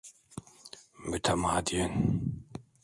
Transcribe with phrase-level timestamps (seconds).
[1.09, 1.93] Mütemadiyen!